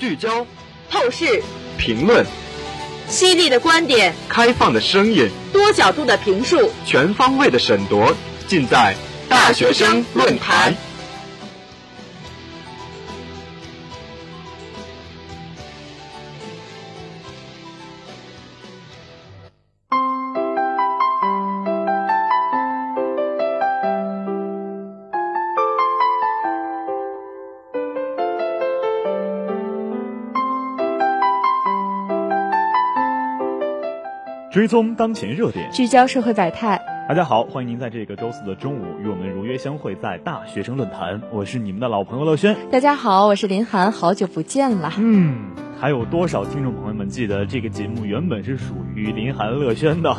[0.00, 0.46] 聚焦、
[0.90, 1.42] 透视、
[1.76, 2.24] 评论、
[3.06, 8.16] 犀利的观点、开放的声音、多角度的评述、全方位的审夺，
[8.48, 8.94] 尽在
[9.28, 10.74] 大学生论坛。
[34.60, 36.82] 追踪当前热点，聚焦社会百态。
[37.08, 41.22] 大家好，欢迎您在这个周四的中午与我们如约相会在大学生论坛。
[41.32, 42.54] 我是你们的老朋友乐轩。
[42.70, 44.92] 大家好，我是林涵，好久不见了。
[44.98, 50.14] 嗯，还有多少听众朋友们记得这个节目原本是属于林涵、乐轩的？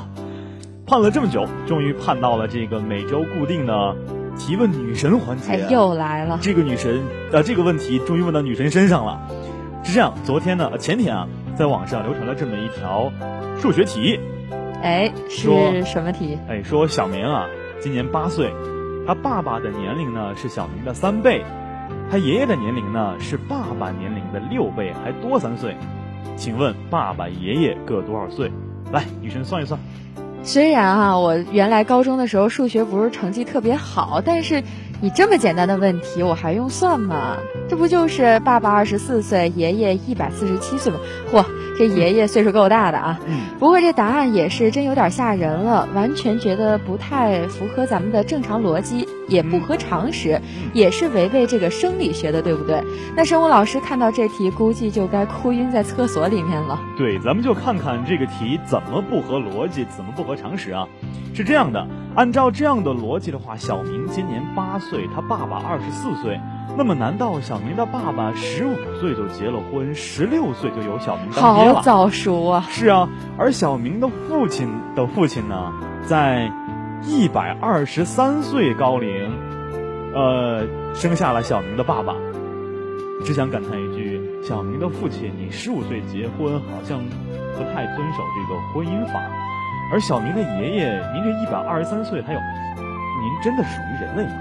[0.87, 3.95] 盼了这么久，终于盼到了这个每周固定的
[4.39, 6.39] 提问女神环节，又来了。
[6.41, 6.99] 这个女神，
[7.31, 9.21] 呃，这个问题终于问到女神身上了。
[9.83, 13.11] 是这样，昨天呢，前天啊，在网上流传了这么一条。
[13.59, 14.19] 数学题，
[14.81, 16.37] 哎，是什么题？
[16.49, 17.45] 哎，说小明啊，
[17.79, 18.51] 今年八岁，
[19.05, 21.43] 他爸爸的年龄呢是小明的三倍，
[22.09, 25.75] 他爷爷的年龄呢是爸爸年龄的六倍，还多三岁。
[26.35, 28.51] 请问爸爸、爷爷各多少岁？
[28.91, 29.79] 来，女生算一算。
[30.43, 34.63] 虽然啊，我原来高中的时候数学不是成绩特别好，但是
[35.01, 37.37] 你这么简单的问题，我还用算吗？
[37.67, 40.99] 这不就是爸爸二十四岁，爷爷一百四十七岁吗？
[41.31, 41.43] 嚯！
[41.75, 43.19] 这爷爷岁数够大的啊，
[43.57, 50.41] 不过这答案也是真有点吓人了，完全觉得不太符合咱们的正常逻辑，也不合常识，
[50.73, 52.83] 也是违背这个生理学的，对不对？
[53.15, 56.79] 那生物老师看到这题，估计就该哭晕在厕所里面了。
[56.97, 60.87] 对，咱们就看看这个题怎么不合逻辑，怎么不合常识啊？
[61.33, 66.39] 是这样的，按照这样的逻辑的话，小明今年八岁，他爸爸二十四岁。
[66.77, 71.75] 那么，难道小明的爸爸十五岁就结了婚，十六岁就有小明当爹了？
[71.75, 72.65] 好早熟啊！
[72.69, 75.73] 是啊，而小明的父亲的父亲呢，
[76.05, 76.49] 在
[77.03, 79.31] 一百二十三岁高龄，
[80.13, 82.15] 呃，生下了小明的爸爸。
[83.25, 86.99] 只想感叹一句：小明的父亲，你十五岁结婚，好像
[87.57, 89.21] 不太遵守这个婚姻法。
[89.91, 94.31] 而小明的爷爷，您这一百二十三岁，还有，您真的属于人类吗？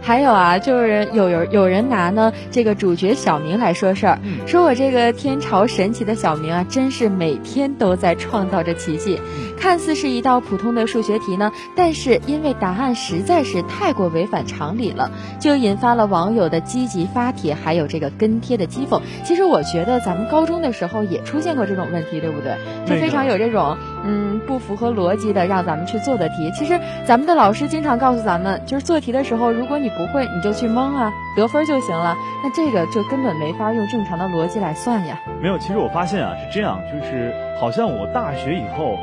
[0.00, 9.20] 还有啊，就是有有有人拿呢这个主角小明来说事儿，说我这个天朝神奇的小明啊，真是每天都在创造着奇迹。
[9.62, 19.00] 看似是一道普通的数学题呢，但是因为答案实在是太过违反常理了，就引发了网友的积极发帖，还有这个跟帖的讥讽。
[19.22, 22.56] 其实我觉得咱们高中的时候也出现过这种问题，对不对？
[22.86, 23.76] 就非常有这种。
[24.04, 26.50] 嗯，不符合逻辑的让咱们去做的题。
[26.52, 32.16] 其实咱们的老师经常告诉咱们，就是做题的时候，如果你不会，你就去蒙啊，得分就行了。
[32.42, 35.20] 那这个就根本没法用正常的逻辑来算呀。
[35.40, 38.98] 没有，其实我发现啊是这样，就是好像我大学以后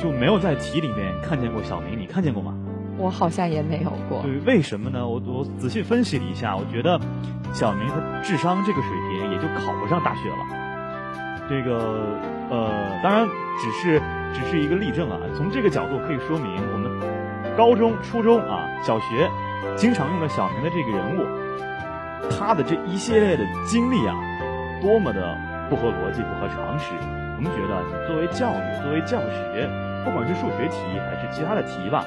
[0.00, 2.54] 就没有在题里面看见过小明，你看见过吗？
[2.98, 4.22] 我好像也没有过。
[4.22, 5.06] 对，为什么呢？
[5.06, 6.98] 我我仔细分析了一下，我觉得
[7.52, 11.46] 小明他智商这个水平也就考不上大学了。
[11.48, 12.18] 这个
[12.50, 13.28] 呃，当然
[13.60, 14.00] 只是
[14.32, 15.18] 只是一个例证啊。
[15.36, 19.30] 从这个角度可以说明，我们高中、初中啊、小学
[19.76, 24.16] 经常用的小明的这个人物，他的这一系列的经历啊，
[24.80, 25.36] 多么的
[25.68, 26.94] 不合逻辑、不合常识。
[27.36, 29.68] 我们觉得，你作为教育、作为教学，
[30.06, 32.06] 不管是数学题还是其他的题吧。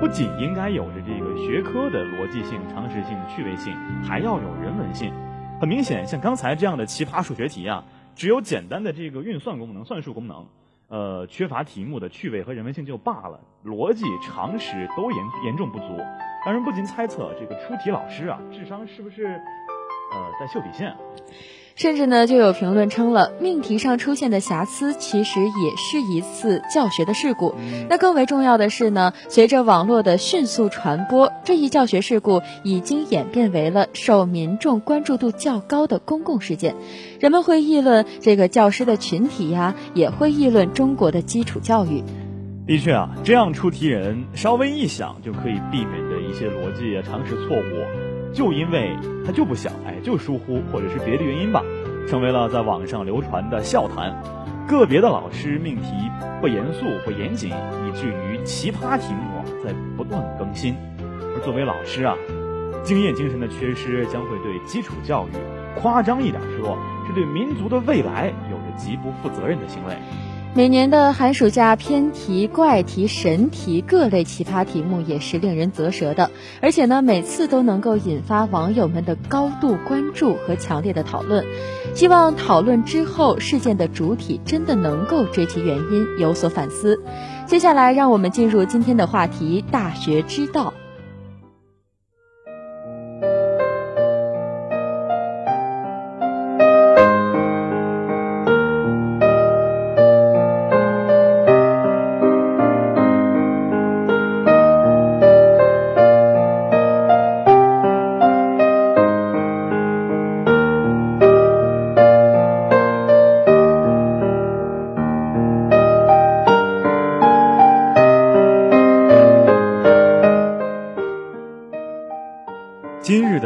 [0.00, 3.74] 不仅应该有着这个学科的逻辑性、常识性、趣味性，
[4.04, 5.12] 还要有人文性。
[5.60, 7.82] 很明显，像刚才这样的奇葩数学题啊，
[8.14, 10.46] 只有简单的这个运算功能、算术功能，
[10.86, 15.98] 呃，缺乏题目的趣味和人文性就罢了，逻辑、常识都严严重不足，
[16.46, 20.94] 让人不禁猜测这个出题老师啊，智商是不是呃在秀底线？
[21.78, 27.54] 甚至呢，就有评论称了，命题上出现的瑕疵，其实也是一次教学的事故。
[27.88, 36.74] 那更为重要的是呢，随着网络的迅速传播，这一教学事故已经演变为了受民众关注度较高的公共事件。
[37.20, 42.02] 人们会议论这个教师的群体呀，也会议论中国的基础教育。
[42.66, 48.07] 的确啊，这样出题人稍微一想就可以避免的一些逻辑啊、常识错误。
[48.32, 51.62] 就因为他就不想，哎，就疏忽或者是别的原因吧，
[52.08, 54.22] 成为了在网上流传的笑谈。
[54.66, 55.90] 个别的老师命题
[56.40, 60.74] 不严肃不严谨，以至于奇葩题目在不断更新。
[61.00, 62.14] 而作为老师啊，
[62.84, 69.94] 经验精神的缺失将会对基础教育，夸张一点说，是对民族的未来有着极不负责任的行为。
[70.58, 81.46] 每年的寒暑假偏题、怪题、神题各类奇葩题目也是令人啧舌的，而且呢，每次都能够引发网友们的高度关注和强烈的讨论。
[81.94, 87.00] 希望讨论之后，事件的主体真的能够追其原因，有所反思。
[87.46, 90.74] 接下来，让我们进入今天的话题：大学之道。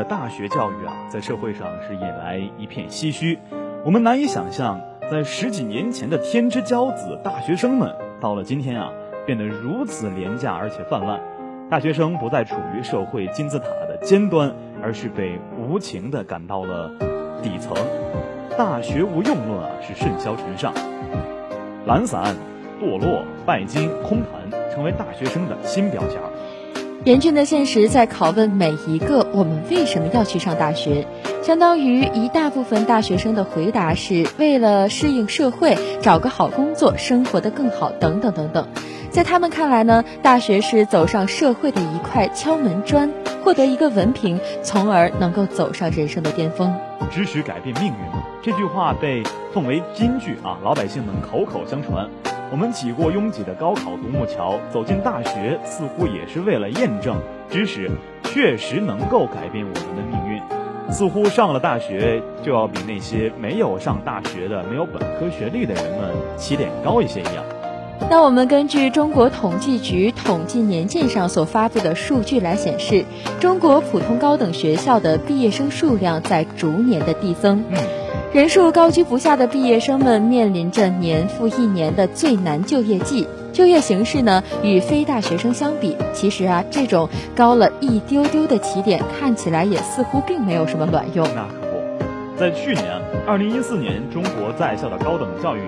[0.05, 3.39] 大学教育啊，在社会上是引来一片唏嘘。
[3.85, 8.91] 我们难以想象，在十几年前的天之骄子大学生们，到了今天啊，
[9.27, 11.21] 变得如此廉价而且泛滥。
[11.71, 14.53] 大学生不再处于社会金字塔的尖端，
[14.83, 16.91] 而是被无情地赶到了
[17.43, 17.75] 底层。
[18.59, 20.73] 大学无用论啊，是甚嚣尘上。
[21.87, 22.37] 懒散、
[22.81, 26.21] 堕落、拜金、空谈，成为大学生的新标签。
[27.05, 31.05] 严峻的现实在拷问每一个我们为什么要去上大学？
[31.43, 38.69] 相当于一大部分大学生的回答是为了适应社会，找个好工作，生活的更好，等等等等。
[39.11, 43.11] 在他们看来呢，大学是走上社会的一块敲门砖，
[43.43, 46.73] 获得一个文凭，从而能够走上人生的巅峰。
[47.11, 47.95] 知识改变命运，
[48.45, 52.09] 这句话被奉为金句啊，老百姓们口口相传。
[52.53, 57.17] 我们挤过拥挤的高考独木桥，走进大学，似乎也是为了验证
[57.49, 57.91] 知识
[58.25, 60.43] 确实能够改变我们的命运。
[60.93, 67.43] 似乎上了大学就要比那些没有上大学的、没有本科学历的人们起点高一些一样。
[68.11, 73.05] 那我们根据中国统计局统计年鉴上所发布的数据来显示，
[73.41, 77.65] 中国普通高等学校的毕业生数量在逐年的递增。
[78.33, 83.27] 人数高居不下的毕业生们面临着年复一年的最难就业季。
[83.53, 91.27] 就业形势呢，与非大学生相比，其实啊，这种高了一丢丢的起点，看起来也似乎并没有什么卵用。
[91.35, 92.85] 那可不，在去年，
[93.27, 95.61] 二零一四年，中国在校的高等教育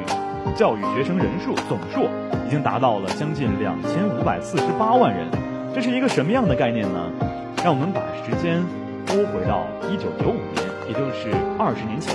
[0.57, 2.09] 教育学生人数总数
[2.47, 5.27] 已经达到了将近两千五百四十八万人。
[5.75, 7.11] 这是一个什么样的概念呢？
[7.65, 8.63] 让我们把时间
[9.07, 12.15] 拨回到一九九五年，也就是二十年前。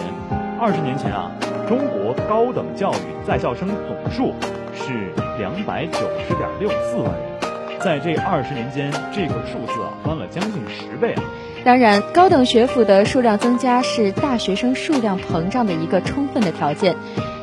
[0.62, 1.32] 二十年前啊，
[1.68, 4.34] 中国高等教育在校生总数
[4.74, 11.24] 是两百九十点六四万人，在这二十年间，这个数字啊翻了将近十倍啊。
[11.64, 16.96] 当然，高等学府的数量增加是大学生数量膨胀的一个充分的条件。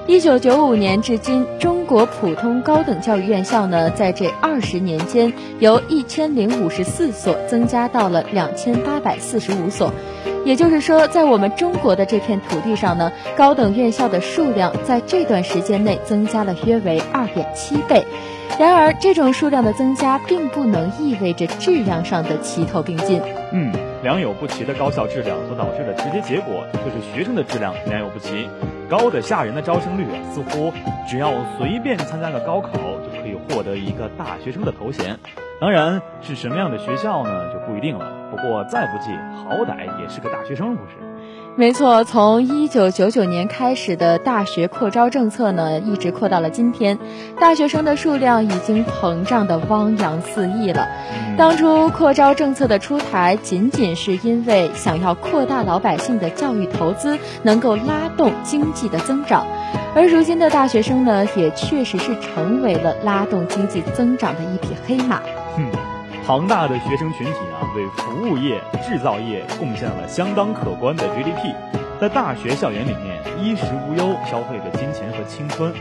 [0.08, 9.92] 一九九五年至今，中国普通高等教育院校呢，在这二十年间，由一千零五十四所增加到了两千八百四十五所。
[10.44, 18.04] 也就是说，在我们中国的这片土地上呢，高等院校的数量在这段时间内增加了约为二点七倍。
[18.60, 23.20] 然而，这种数量的增加并不能意味着质量上的齐头并进。
[23.52, 23.72] 嗯，
[24.06, 28.48] 良莠不齐的高校质量所导致的直接结果，就是学生的质量良莠不齐，
[28.88, 30.72] 高的吓人的招生率，似乎
[31.08, 35.18] 只要随便参加个高考就可以获得一个大学生的头衔。
[35.60, 38.06] 当然是什么样的学校呢，就不一定了。
[38.30, 39.10] 不过再不济，
[39.42, 40.94] 好歹也是个大学生，不是？
[41.58, 46.98] 没错，从一九九九年开始的大学扩招政策呢，一直扩到了今天，
[47.40, 50.86] 大学生的数量已经膨胀的汪洋四溢了。
[51.38, 59.46] 当初扩招政策的出台，仅仅是因为想要扩大老百姓的教育投资，能够拉动经济的增长。
[59.94, 65.22] 而如今的大学生呢，也确实是成为了拉动经济增长的一匹黑马。
[65.56, 65.70] 嗯，
[66.26, 71.54] 庞大的学生群体啊，为服务业、制造业贡献了相当可观的 GDP。
[72.00, 75.72] 在大学校园里面，衣食无忧，消费着金钱和青春，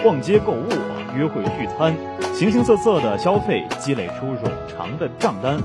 [0.00, 0.68] 逛街购物、
[1.16, 1.92] 约会聚餐，
[2.32, 5.58] 形形色色的消费积累出冗长的账单。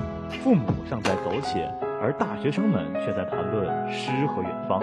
[0.43, 1.71] 父母尚在苟且，
[2.01, 4.81] 而大学生们却在谈论诗和远方。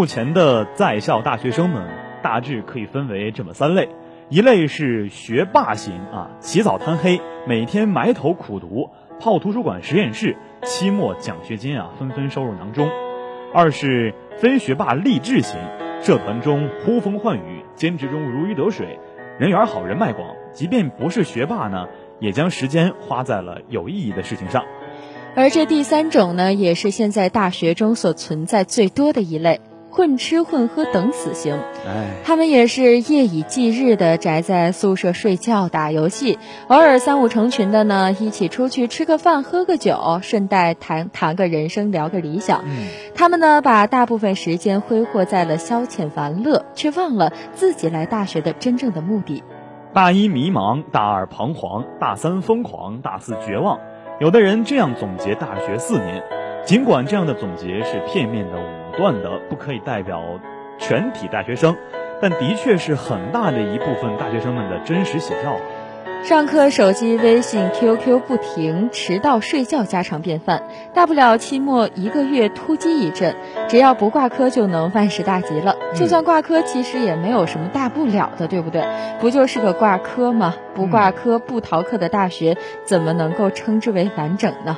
[0.00, 1.86] 目前的在校大学生们
[2.22, 3.90] 大致可以分为这么三类：
[4.30, 8.88] 一类是学霸型啊，起早贪黑，每天埋头苦读，
[9.20, 12.88] 泡图书馆、实验室，期末奖学金啊纷纷收入囊中；
[13.52, 15.60] 二是非学霸励志型，
[16.00, 18.98] 社团中呼风唤雨，兼职中如鱼得水，
[19.38, 21.88] 人缘好，人脉广，即便不是学霸呢，
[22.20, 24.64] 也将时间花在了有意义的事情上。
[25.36, 29.60] 而这第三种呢，也是现在大学中所存在最多的一类。
[29.90, 31.58] 混吃混喝等死型，
[32.24, 42.64] 他们也是夜以继日的宅在宿舍睡觉打游戏，偶尔三五成群的呢一起出去吃个饭喝个酒，顺带谈谈个人生聊个理想。
[43.14, 49.42] 他们呢把大部分时间挥霍在了消遣玩乐，却忘了自己来大学的真正的目的。
[49.92, 53.80] 大一迷茫，大二彷徨，大三疯狂，大四绝望。
[54.20, 56.22] 有的人这样总结大学四年，
[56.64, 58.79] 尽管这样的总结是片面的。
[58.96, 60.22] 断的不可以代表
[60.78, 61.76] 全体大学生，
[62.20, 65.56] 但的确是很大的一部分大学生们的真实写照。
[66.22, 70.62] 上课手机、微信、QQ 不停，迟到、睡觉家常便饭。
[70.92, 73.34] 大不了期末一个月突击一阵，
[73.70, 75.76] 只要不挂科就能万事大吉了。
[75.94, 78.84] 就算挂科，其实也没有什么大不了的，对不对？
[79.18, 80.54] 不就是个挂科吗？
[80.74, 84.76] 不挂科、不逃课的大学，怎么能够称之为完整呢？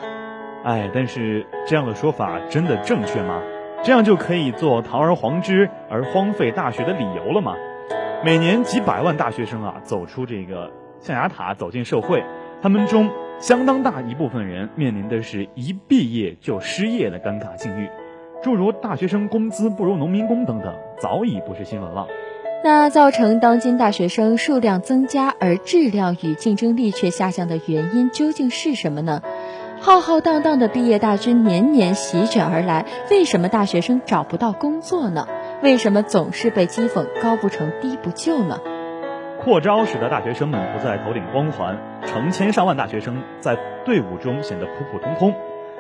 [0.63, 3.43] 哎，但是这样的说法真的正确吗？
[3.85, 7.57] 这样就可以做堂而皇之而荒废大学的理由了吗？
[8.25, 10.71] 每年几百万大学生啊走出这个
[11.01, 12.23] 象牙塔走进社会，
[12.63, 13.11] 他们中
[13.41, 17.91] 相当大一部分人面临的是一毕业就失业的尴尬境遇，
[18.41, 22.07] 诸如大学生工资不如农民工等等，早已不是新闻了。
[22.63, 29.21] 那造成当今大学生数量增加而质量与竞争力却下降的原因究竟是什么呢？
[29.85, 35.27] 浩浩荡荡的毕业大军年年席卷而来，为什么大学生找不到工作呢？
[35.61, 38.61] 为什么总是被讥讽高不成低不就呢？
[39.41, 45.35] 扩招使得大学生们不再头顶光环，成千上万大学生在队伍中显得普普通通。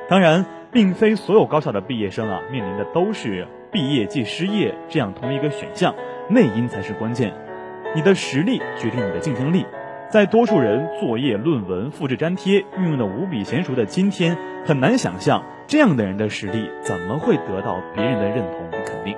[0.09, 5.94] 当然，并非所有高校的毕业生啊面临的都是毕业即失业这样同一个选项，
[6.28, 7.32] 内因才是关键。
[7.94, 9.64] 你的实力决定你的竞争力。
[10.12, 19.16] 在多数人作业、论文复制粘贴运用的无比娴熟的今天，很难想象这样的人的实力怎么会得到别人的认同与肯定。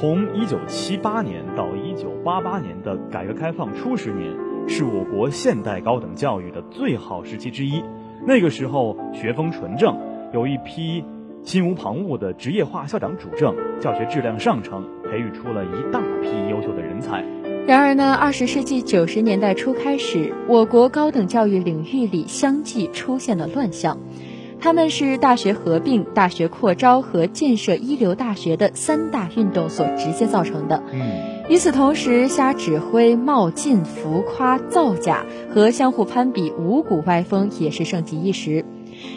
[0.00, 4.32] 从一九七八年到一九八八年的改革开放初十年，
[4.68, 7.82] 是我国现代高等教育的最好时期之一。
[8.24, 9.98] 那个时候学风纯正，
[10.32, 11.02] 有一批
[11.42, 17.24] 心无旁骛的职业化校长主政，教学质量上乘，培育出了一大批优秀的人才。
[17.66, 23.98] 然而呢，二十世纪九十年代初开始，我国高等教育领域里相继出现了乱象。
[24.60, 30.82] 他们是大学合并、大学扩招和建设一流大学的三大运动所直接造成的。
[30.92, 31.00] 嗯，
[31.48, 35.24] 与此同时，瞎指挥、冒进、浮夸、造假
[35.54, 38.64] 和相互攀比、五股歪风也是盛极一时。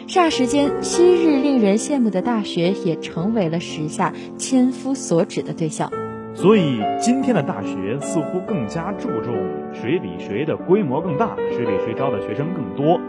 [0.06, 5.90] 霎时间，昔日令人羡慕的大学也成为了时下千夫所指的对象。
[6.34, 9.34] 所以，今天的大学似乎更加注重
[9.72, 13.00] 谁比谁的规模更大，谁比谁招的学生更多。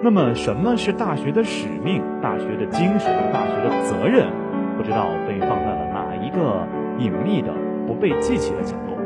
[0.00, 4.26] 那么，什么是大学的使命、大学的精神、大学的责任？
[4.76, 6.64] 不知道被放在了哪一个
[6.98, 7.52] 隐秘的、
[7.84, 8.96] 不被记起的角落。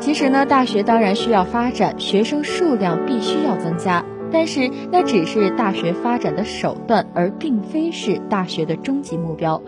[0.00, 9.62] 其实呢，大学当然需要发展，学生数量必须要增加，但是那只是大学发展的手段，而并非是大学的终极目标。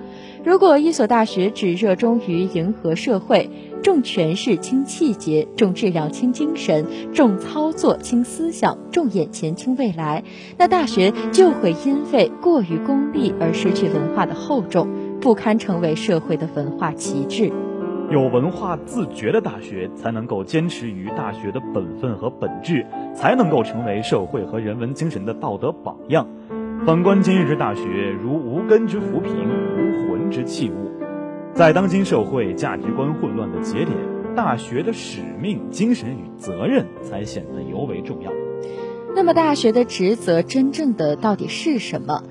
[0.47, 3.51] 如果一所大学只热衷于迎合社会，
[3.83, 10.23] 重权势轻气节，重质量轻精神，重操作轻思想，重眼前轻未来，
[10.57, 14.87] 那大学就会因为过于功利而失去文化的厚重，
[15.21, 17.51] 不堪成为社会的文化旗帜。
[18.09, 26.29] 有文化自觉的大学，才能够坚持于大学的本分和本质，才能够成为社会和人文精神的道德榜样。
[26.85, 27.83] 反观今日之大学，
[28.23, 30.91] 如无根之浮萍，无魂之器物。
[31.53, 33.97] 在当今社会价值观混乱的节点，
[34.37, 38.31] 大学的使命、精神与责任才显得尤为重要。
[39.15, 42.23] 那么，大学的职责真正的到底是什么？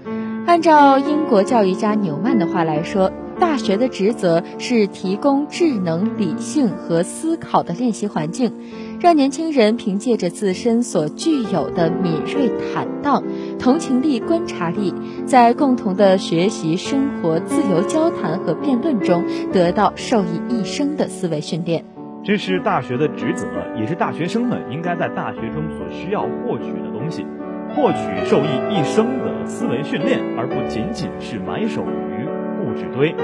[0.45, 8.53] 按照英国教育家纽曼的话来说，大学的职责是提供智能、理性和思考的练习环境。
[9.01, 13.23] 让年轻人凭借着自身所具有的敏锐、坦荡、
[13.65, 14.93] 同情力、观察力，
[15.25, 21.84] 在共同的学习、生活、自由交谈和辩论中，得到受益一生的思维训练。
[22.23, 27.25] 这是大学的职责，也是大学生们应该在大学中所需要获取的东西，
[27.73, 32.21] 获取受益一生的思维训练，而不仅仅是埋首于
[32.62, 33.15] 物质堆，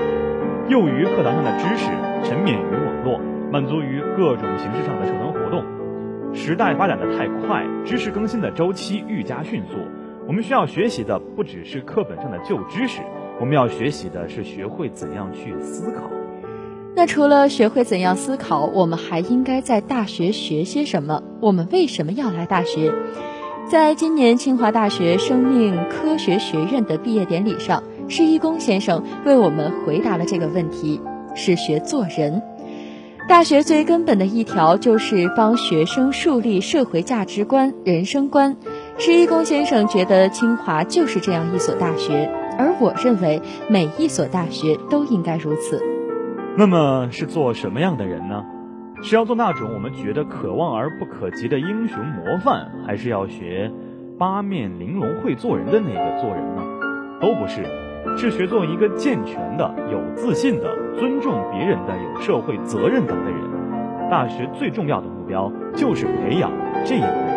[0.68, 1.86] 囿于课堂上的知识，
[2.24, 5.64] 沉湎于网络，满足于各种形式上的社团活动。
[6.34, 9.78] 时代发展的太快，知识更新的周期愈加迅速。
[10.32, 13.02] 我们需要学习的不只是课本上的旧知识，
[13.38, 16.10] 我们要学习的是学会怎样去思考。
[16.96, 21.22] 那除了学会怎样思考，我们还应该在大学学些什么？
[21.41, 22.94] 我们为什么要来大学？
[23.70, 31.02] 在今年清华大学生命科学学院的毕业典礼上，施一公先生为我们回答了这个问题：
[31.36, 32.41] 是学做人。
[33.28, 38.56] 大学最根本的一条就是帮学生树立社会价值观、人生观。
[39.04, 45.82] 施一公先生觉得清华就是这样一所大学，而我认为每一所大学都应该如此。
[46.56, 48.46] 那么是做什么样的人呢？
[49.02, 53.72] 是要做那种我们觉得可望而不可及的英雄模范，还是要学
[54.20, 56.62] 八面玲珑会做人的那个做人呢？
[57.20, 57.66] 都不是。
[58.16, 63.42] 是学做一个健全的、有自信的、尊重别人的、有社会责任感的人。
[64.12, 66.52] 大学最重要的目标就是培养
[66.86, 67.31] 这样的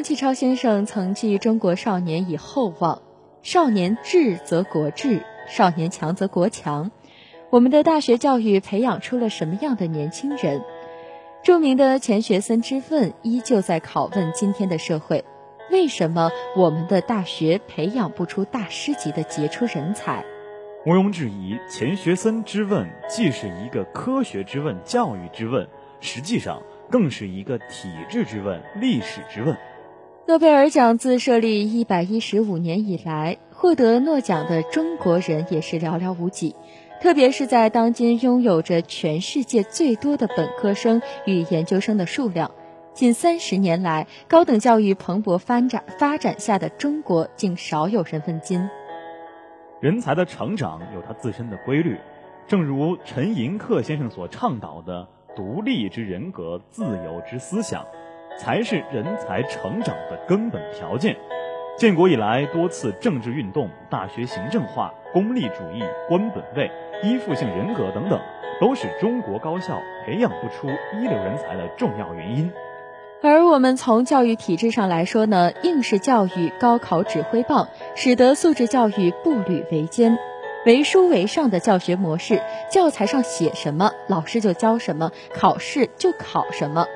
[0.00, 3.02] 梁启超先生曾记中国少年以厚望
[3.44, 6.90] ：“少年智则国智，少年强则国强。”
[7.52, 10.62] 我们的大学教育培养出了什么样的年轻人？
[11.42, 15.22] 著名的钱学森之问依旧在拷问今天的社会：
[15.70, 20.24] 为什么我们的大学培养不出大师级的杰出人才？
[20.86, 25.68] 毋庸置疑，钱学森之问既是一个科学之问、教育之问，
[26.00, 29.54] 实际上更是一个体制之问、历史之问。
[30.30, 36.54] 诺贝尔奖自设立一百一十五年以来，获得诺奖的中国人也是寥寥无几。
[37.00, 42.52] 特别是在当今拥有着全世界最多的本科生与研究生的数量，
[42.94, 48.70] 近三十年来高等教育蓬勃发展发展下的中国，竟少有人问津。
[49.80, 51.98] 人才的成长有它自身的规律，
[52.46, 57.84] 正如陈寅恪先生所倡导的“独立之人格，自由之思想”，
[58.40, 61.14] 才是人才成长的根本条件。
[61.76, 66.70] 建国以来，多次政治运动、大学行政化、功利主义、官本位。
[67.02, 68.20] 依附性人格等等，
[68.60, 72.50] 都是中国高校培养不出一流人才的重要原因。
[73.22, 80.18] 而我们从教育体制上来说呢，应试教育、高考指挥棒，使得素质教育步履维艰，
[80.66, 86.86] 为书为上的教学模式，教材上写什么，老师就教什么，考试就考什么，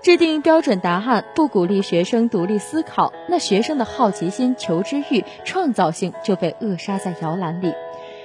[0.00, 7.74] 制定标准答案，不鼓励学生独立思考，那学生的好奇心、求知欲、创造性就被扼杀在摇篮里。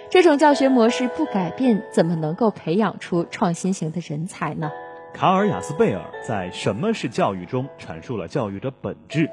[0.09, 4.71] 这种教学模式不改变，怎么能够培养出创新型的人才呢？
[5.13, 9.29] 卡尔雅斯贝尔在《什么是教育》中阐述了教育的本质。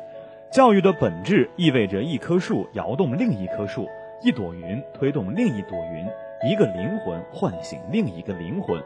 [0.50, 3.86] 教育的本质意味着一棵树摇动另一棵树，
[4.22, 8.82] 一朵云推动另一朵云，一个灵魂唤醒另一个灵魂。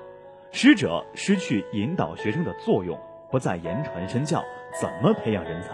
[0.51, 2.99] 师者失去引导学生的作用，
[3.35, 4.45] 不再言传身教，
[4.81, 5.71] 怎么培养人才？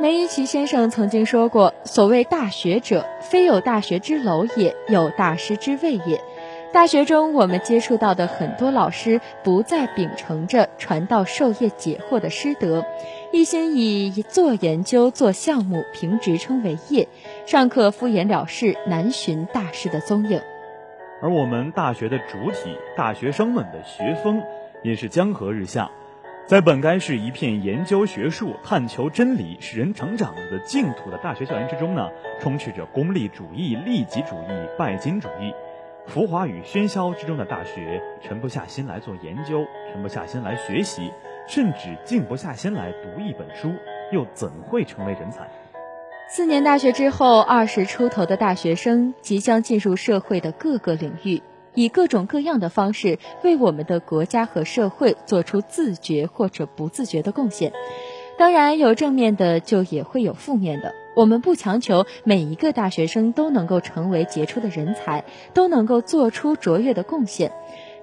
[0.00, 6.22] 梅贻琦先生曾经说过：“所谓大学者，非有大学之楼也，有大师之位也。
[6.72, 12.82] 大学中，我们接触到的很多老师，不再秉承着传道授业解惑的师德，
[13.30, 17.06] 一心以做研究、做项目、评职称为业，
[17.44, 20.40] 上课敷衍了事，难寻大师的踪影。
[21.20, 24.42] 而我们大学的主体，大学生们的学风，
[24.82, 25.90] 也是江河日下。”
[26.46, 35.54] 在本该是一片研究学术、探求真理、使人成长的净土的大学校园之中呢，充斥着功利主义、利己主义、拜金主义，
[36.06, 41.10] 浮华与喧嚣之中的大学，沉不下心来做研究，沉不下心来学习，
[41.48, 43.72] 甚至静不下心来读一本书，
[44.12, 45.48] 又怎会成为人才？
[46.28, 51.42] 四年大学之后，二十出头的大学生即将进入社会的各个领域。
[51.74, 57.72] 以各种各样的方式为我们的国家和社会做出自觉或者不自觉的贡献，
[58.38, 60.94] 当然有正面的，就也会有负面的。
[61.14, 67.52] 我们不强求每一个大学生都能够成为杰出的人才，都能够做出卓越的贡献，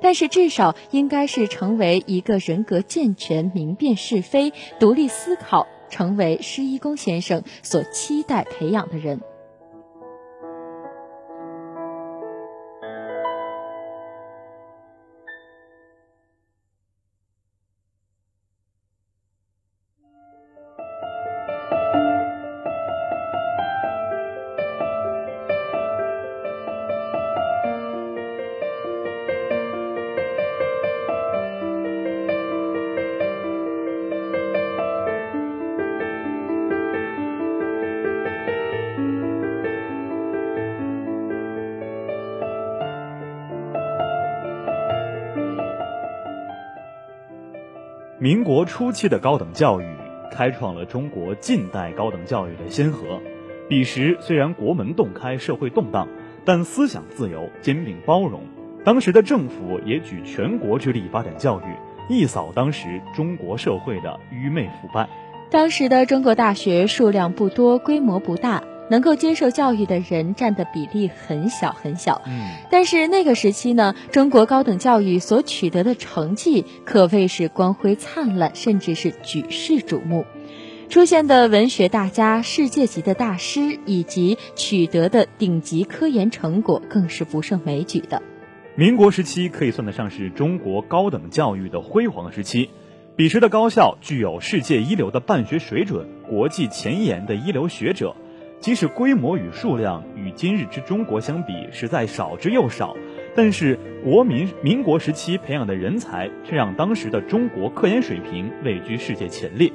[0.01, 9.19] 但是至少应该是成为一个人格健全、明辨是非、独立思考，成为施一公先生所期待培养的人。
[48.21, 49.85] 民国初期的高等教育
[50.31, 53.19] 开创了中国近代高等教育的先河。
[53.67, 56.07] 彼时虽然国门洞开，社会动荡，
[56.45, 58.43] 但思想自由，兼并包容。
[58.85, 61.63] 当时的政府也举全国之力发展教育，
[62.13, 65.09] 一扫当时中国社会的愚昧腐败。
[65.49, 68.61] 当时的中国大学数量不多，规模不大。
[68.91, 80.25] 能够接受教育的人占的比例很小很小，嗯，但是那个时期呢，中国高等教育所取得的成绩可谓是光辉灿烂，甚至是举世瞩目。
[80.89, 88.21] 出现的文学大家、世界级的大师，以及取得的顶级科研成果，更是不胜枚举的。
[88.75, 92.69] 民国时期可以算得上是中国高等教育的辉煌时期，
[93.15, 98.13] 彼时的高校具有世界一流的办学水准，国际前沿的一流学者。
[98.61, 102.95] 即使规模与数量与今日之中国相比，实在少之又少，
[103.35, 109.73] 但是国民民国时期培养的人才，却让当时的中国科研水平位居世界前列。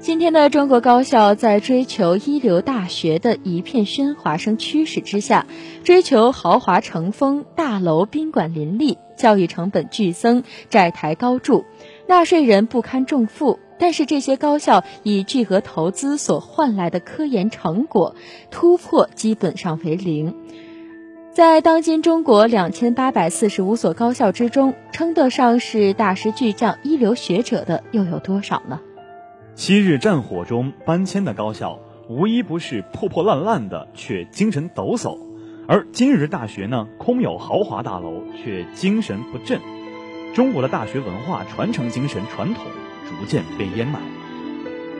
[0.00, 5.46] 今天的中国高校在追求一流大学的一片喧哗声驱使之下，
[5.84, 11.64] 追求豪华成风、大楼宾馆林立，教育成本剧增、债台高筑，
[12.08, 13.60] 纳税人不堪重负。
[13.78, 18.14] 但是这些高校以巨额投资所换来的科研成果
[18.50, 20.34] 突破基本上为零。
[21.32, 28.80] 在当今中国两千八百四十五所高校之中，称得上是大师巨匠、一流学者的又有多少呢？
[29.54, 35.18] 昔日战火中搬迁的高校，无一不是破破烂烂的，却精神抖擞；
[35.68, 39.60] 而今日大学呢，空有豪华大楼，却精神不振。
[40.34, 42.64] 中国的大学文化传承精神传统
[43.08, 43.98] 逐渐被淹埋。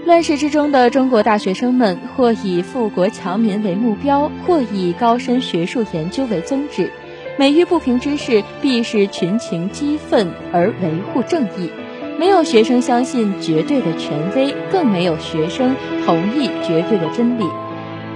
[0.05, 6.93] 乱世之中的中国大学生们，或以富国强民为目标，或以高深学术研究为宗旨，
[7.37, 11.71] 每遇不平之事，必是群情激愤而维护正义。
[12.19, 15.75] 没有学生相信绝对的权威，更没有学生
[16.07, 17.45] 同意绝对的真理。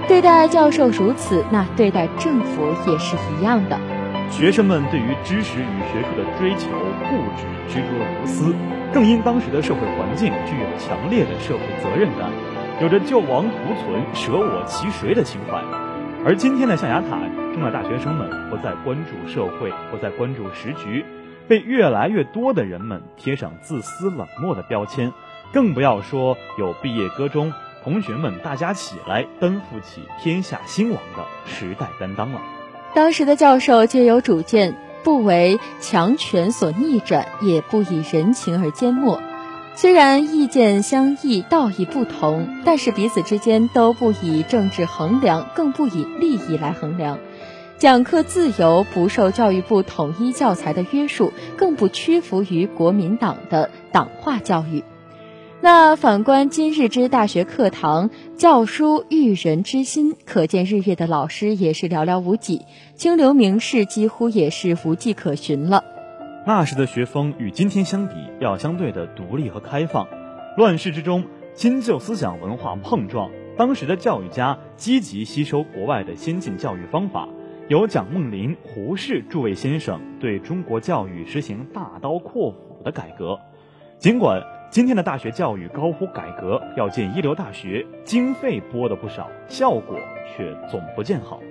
[0.07, 3.77] 对待教授如此，那对待政府也是一样的。
[4.31, 6.69] 学生们对于知识与学术的追求
[7.09, 7.87] 固执执着
[8.21, 8.55] 如斯，
[8.93, 12.29] 更因当时的社会环境具有强烈的社会责任感，
[12.81, 15.61] 有着救亡图存、舍我其谁的情怀。
[16.25, 17.19] 而今天的象牙塔
[17.53, 21.05] 中的大学生们不再关注社会，不再关注时局。
[21.47, 25.11] 被越来越多的人们贴上自私冷漠的标签，
[25.51, 27.51] 更不要说有毕业歌中
[27.83, 32.39] 同学们大家起来担负起天下兴亡的时代担当了。
[32.93, 39.21] 当时的教授皆有主见，不为强权所逆转，也不以人情而缄默。
[39.73, 47.19] 虽然意见相异，道义不同，但是彼此之间都不以政治衡量，更不以利益来衡量。
[47.77, 54.83] 讲课自由，不受教育部统一教材的约束，更不屈服于国民党的党化教育。
[55.63, 62.61] 那反观今日之大学课堂，教书育人之心，可见日月的老师也是寥寥无几，
[62.95, 65.83] 清流名士几乎也是无迹可寻了。
[66.47, 70.07] 那时的学风与今天相比，要相对的独立和开放。
[70.57, 77.29] 乱世之中，新旧思想文化碰撞，当时的教育家积极吸收国外的先进教育方法。
[77.67, 83.39] 由蒋梦麟、胡适诸位先生对中国教育实行大刀阔斧的改革。
[83.99, 89.97] 尽管今天的大学教育高呼改革，要进一流大学，经费拨的不少，效果
[90.33, 91.41] 却总不见好。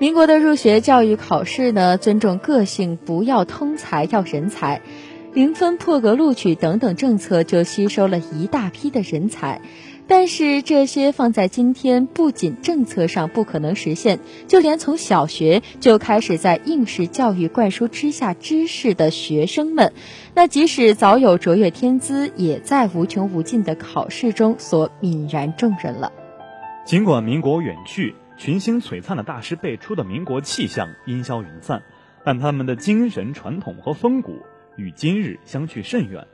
[0.00, 4.82] 民国的入学教育考试呢，尊重个性，不要通才，要人才，
[5.32, 9.62] 零分破格录取等等政策，就吸收了一大批的人才。
[10.08, 19.92] 但是这些放在今天，不仅政策上不可能实现，就连从小学就开始在应试教育灌输之下知识的学生们，
[20.34, 26.10] 那即使早有卓越天资，也在无穷无尽的考试中所泯然众人了。
[26.86, 31.82] 尽管民国远去，群星璀璨的大师辈出的民国气象烟消云散，
[32.24, 34.38] 但他们的精神传统和风骨
[34.78, 36.26] 与今日相去甚远。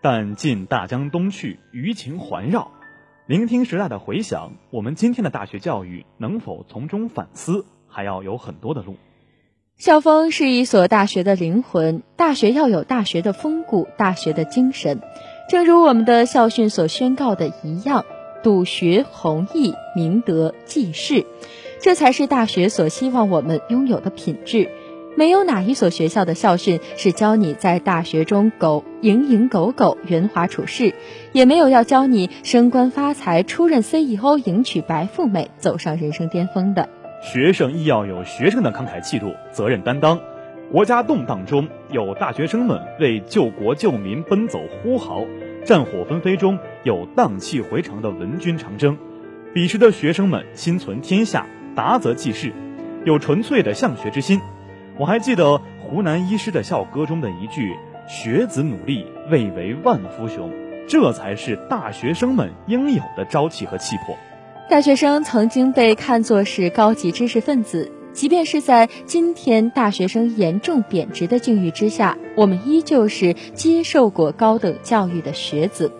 [0.00, 2.70] 但尽大江东去，余情环绕。
[3.26, 8.96] 聆听时代的回响，我们今天的大学教育能否从中反思，还要有很多的路。
[9.76, 15.00] 校风是一所大学的灵魂，大学要有大学的风骨，大学的精神。
[15.48, 18.04] 正如我们的校训所宣告的一样
[18.42, 21.24] ：“笃学弘毅，明德济世。”
[21.80, 24.68] 这才是大学所希望我们拥有的品质。
[25.14, 30.94] 没有哪一所学校的校训是教你在大学中苟蝇营狗苟、圆滑处事，
[31.32, 36.88] 也没有要教你升官发财、出任 CEO、迎娶白富美、走上人生巅峰的。
[37.20, 40.18] 学生亦要有学生的慷慨气度、责任担当。
[40.70, 45.20] 国家动荡中有大学生们为救国救民奔走呼号，
[45.66, 48.96] 战火纷飞中有荡气回肠的文军长征。
[49.52, 51.46] 彼时的学生们心存天下，
[51.76, 52.50] 达则济世，
[53.04, 54.40] 有纯粹的向学之心。
[54.98, 57.74] 我还记得湖南医师的校歌中的一句
[58.06, 60.50] ：“学子努力，未为万夫雄。”
[60.86, 64.16] 这才是大学生们应有的朝气和气魄。
[64.68, 75.92] 大学生曾经被看作是高级知识分子，即便是在今天大学生严重贬值的境遇之下，我们依旧是接受过高等教育的学子，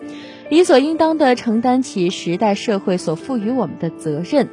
[0.49, 4.49] 理所应当的承担起时代社会所赋予我们的责任。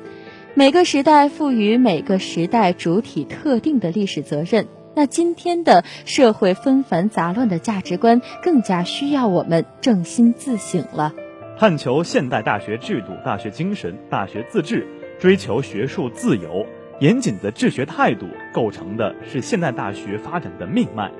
[0.54, 11.14] 每个时代赋予每个时代主体特定的历史责任，那今天的社会纷繁杂乱的价值观，更加需要我们正心自省了。
[11.56, 14.88] 探求现代大学制度、大学精神、大学自治，
[15.20, 16.66] 追求学术自由，
[16.98, 21.12] 严谨的治学态度，构成的是现代大学发展的命脉。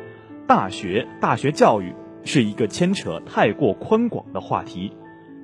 [0.49, 4.93] 大学、大学教育是一个牵扯太过宽广的话题。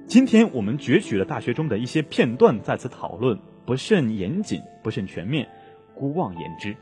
[0.09, 5.47] 今天我们攫取了大学中的一些片段，在此讨论，不甚严谨，不甚全面，
[5.93, 6.75] 姑妄言之。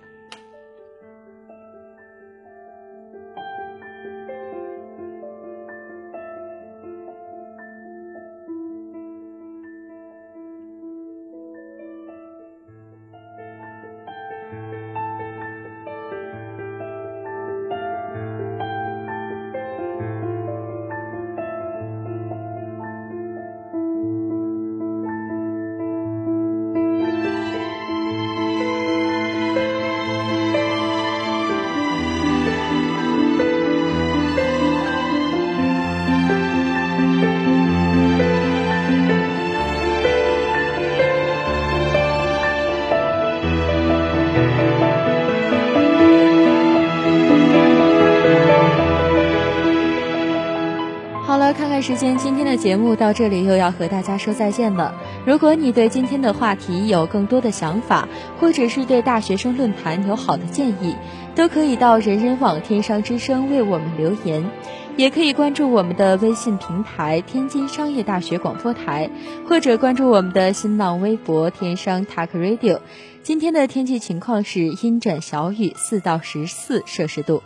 [52.64, 54.94] 节目到这里又要和大家说再见了。
[55.26, 58.08] 如果你对今天的话题有更多的想法，
[58.40, 60.96] 或者是对大学生论坛有好的建议，
[61.34, 64.50] 都可以到人人网天商之声为我们留言，
[64.96, 69.10] 也可以关注我们的微信平台天津商业大学广播台，
[69.46, 72.80] 或者关注我们的新浪微博天商 Talk Radio。
[73.22, 77.42] 今天的天气情况是阴转小雨，四到十四摄氏度。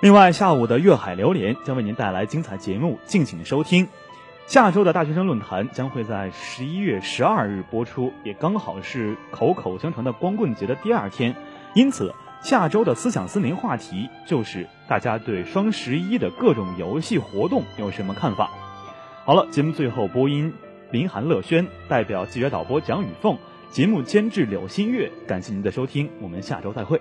[0.00, 3.86] 另外，下午的粤海榴莲将为您带来精彩节目，敬请收听。
[4.46, 11.34] 下周的大学生论坛将会在十一月十二日播出，也刚好是口口相传的光棍节的第二天，
[11.74, 18.50] 因此下周的思想森林话题就是大家对双十一的各种游戏活动有什么看法。
[19.24, 20.52] 好了，节目最后播音
[20.90, 23.38] 林寒乐轩代表记者导播蒋雨凤，
[23.70, 27.00] 节目监制柳新月，感谢您的收听，我们下周再会。